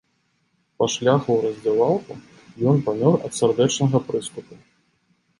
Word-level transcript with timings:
Па 0.83 0.85
шляху 0.93 1.29
ў 1.33 1.41
раздзявалку 1.45 2.15
ён 2.71 2.81
памёр 2.87 3.17
ад 3.29 3.37
сардэчнага 3.41 4.01
прыступу. 4.09 4.57